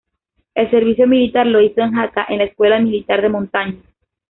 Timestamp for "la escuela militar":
2.39-3.21